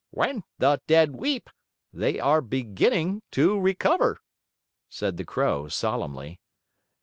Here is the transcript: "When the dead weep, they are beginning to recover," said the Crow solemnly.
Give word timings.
"When 0.09 0.43
the 0.57 0.81
dead 0.87 1.13
weep, 1.15 1.47
they 1.93 2.19
are 2.19 2.41
beginning 2.41 3.21
to 3.33 3.59
recover," 3.59 4.17
said 4.89 5.17
the 5.17 5.25
Crow 5.25 5.67
solemnly. 5.67 6.39